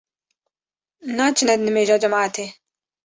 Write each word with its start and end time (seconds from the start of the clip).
Naçine 1.17 1.55
nimêja 1.57 1.97
cemaetê 2.03 2.45